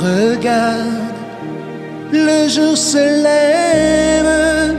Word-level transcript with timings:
Regarde, 0.00 1.18
le 2.12 2.48
jour 2.48 2.76
se 2.76 3.04
lève 3.26 4.76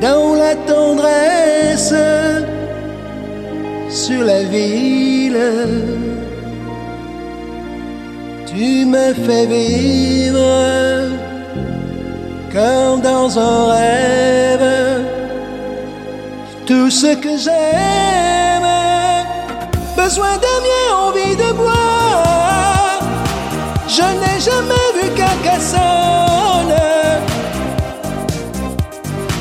dans 0.00 0.34
la 0.34 0.54
tendresse 0.56 1.94
sur 3.90 4.24
la 4.24 4.42
ville. 4.42 5.38
Tu 8.46 8.86
me 8.86 9.12
fais 9.26 9.46
vivre 9.46 11.14
comme 12.52 13.00
dans 13.00 13.38
un 13.38 13.72
rêve 13.72 15.04
tout 16.66 16.90
ce 16.90 17.14
que 17.16 17.36
j'aime. 17.36 18.93
Besoin 20.04 20.36
de 20.36 20.54
mieux, 20.66 20.90
envie 21.06 21.34
de 21.34 21.50
boire. 21.54 22.98
Je 23.88 24.02
n'ai 24.02 24.38
jamais 24.38 24.88
vu 24.96 25.08
Carcassonne. 25.16 26.76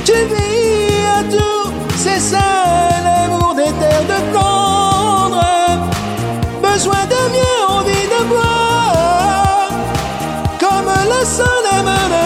Tu 0.06 0.14
vis 0.14 1.06
à 1.20 1.22
tout, 1.36 1.70
c'est 1.98 2.22
ça 2.22 2.48
l'amour 3.04 3.56
des 3.56 3.74
terres 3.82 4.08
de 4.14 4.20
Flandre. 4.32 5.44
Besoin 6.62 7.04
de 7.14 7.22
mieux, 7.36 7.60
envie 7.68 8.08
de 8.16 8.22
boire. 8.32 9.68
Comme 10.62 10.92
le 11.14 11.26
sol 11.26 11.64
aime 11.78 11.94
le. 12.14 12.24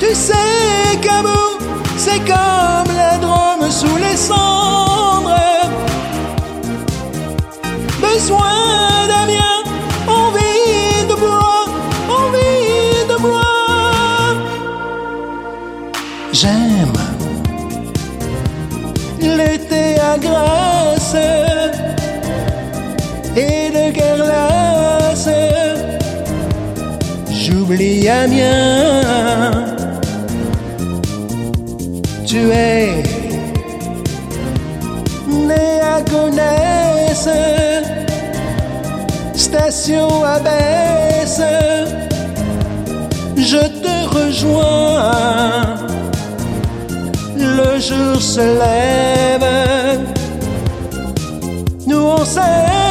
Tu 0.00 0.14
sais, 0.14 0.96
Cabou, 1.02 1.58
c'est 1.98 2.20
comme 2.20 2.47
Besoin 8.20 9.06
d'Amiens, 9.06 9.62
envie 10.08 11.06
de 11.08 11.14
boire, 11.14 11.70
envie 12.10 13.06
de 13.10 13.16
boire. 13.22 14.34
J'aime 16.32 16.96
l'été 19.20 20.00
à 20.00 20.18
grâce 20.18 21.14
et 23.36 23.70
de 23.76 23.92
glace. 23.92 25.30
J'oublie 27.30 28.08
Amiens 28.08 29.67
station 39.78 40.24
à 40.24 40.40
baisse, 40.40 41.40
je 43.36 43.62
te 43.82 43.96
rejoins. 44.16 45.76
Le 47.36 47.78
jour 47.80 48.20
se 48.20 48.40
lève, 48.40 50.00
nous 51.86 52.04
on 52.18 52.24
s'aime, 52.24 52.87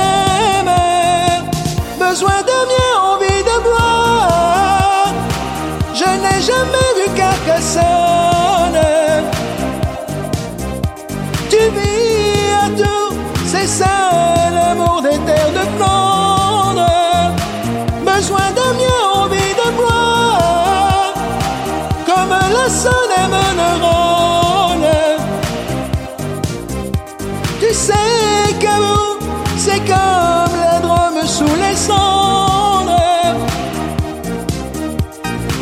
Tu 27.67 27.73
sais 27.73 28.53
que 28.61 28.73
vous, 28.79 29.19
c'est 29.57 29.79
comme 29.79 30.55
la 30.61 30.79
Drôme 30.79 31.21
sous 31.25 31.43
les 31.43 31.75
cendres. 31.75 32.95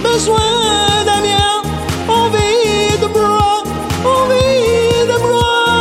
Besoin 0.04 1.04
d'Amiens, 1.04 1.64
envie 2.08 2.96
de 3.02 3.08
boire, 3.08 3.64
envie 4.06 5.08
de 5.12 5.18
boire. 5.20 5.72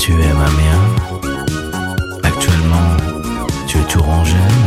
Tu 0.00 0.12
aimes 0.14 0.44
Amiens 0.50 0.86
Actuellement, 2.24 2.96
tu 3.68 3.78
es 3.78 3.82
tourangelle 3.82 4.66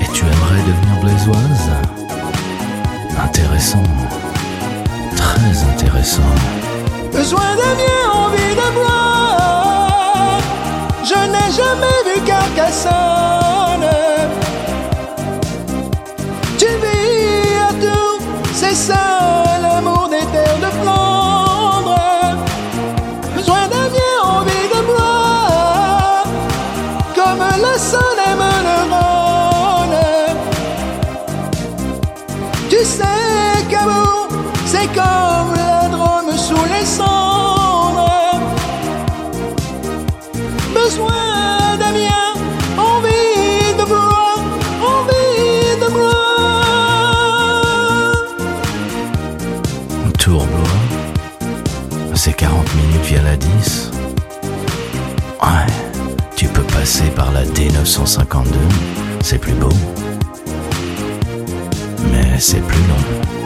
Et 0.00 0.06
tu 0.14 0.24
aimerais 0.24 0.62
devenir 0.66 1.00
blésoise 1.02 1.70
Intéressant. 3.22 3.84
Besoin 6.00 7.56
d'Amiens, 7.58 8.10
envie 8.10 8.54
de 8.54 8.68
boire. 8.72 10.38
Je 11.04 11.14
n'ai 11.32 11.52
jamais 11.52 12.00
vu 12.06 12.22
Carcassonne. 12.24 13.86
Tu 16.56 16.64
vis 16.64 17.58
à 17.68 17.72
tout, 17.74 18.24
c'est 18.54 18.74
ça 18.74 19.44
l'amour 19.60 20.08
des 20.08 20.24
terres 20.32 20.58
de 20.58 20.70
Flandre. 20.80 22.00
Besoin 23.36 23.68
d'Amiens, 23.68 24.22
envie 24.24 24.68
de 24.74 24.80
boire. 24.86 26.24
Comme 27.14 27.44
la 27.60 27.78
Saône 27.78 28.22
aime 28.26 28.46
le 28.68 28.78
Rhône. 28.94 30.00
Tu 32.70 32.78
sais, 32.86 33.66
Cabou, 33.68 34.28
c'est 34.64 34.88
comme 34.94 35.39
Besoin 40.90 41.76
de 41.76 41.84
boire, 42.02 42.36
envie 42.76 43.76
de 43.78 43.84
C'est 52.16 52.32
40 52.32 52.74
minutes 52.74 53.04
via 53.04 53.22
la 53.22 53.36
10 53.36 53.92
Ouais, 55.40 55.72
tu 56.34 56.46
peux 56.48 56.62
passer 56.62 57.04
par 57.14 57.30
la 57.30 57.44
D952, 57.44 58.48
c'est 59.22 59.38
plus 59.38 59.54
beau. 59.54 59.68
Mais 62.10 62.40
c'est 62.40 62.66
plus 62.66 62.82
long. 62.88 63.39